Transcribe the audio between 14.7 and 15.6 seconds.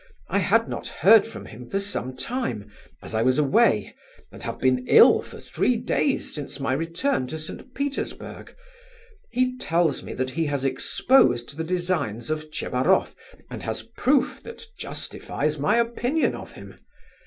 justifies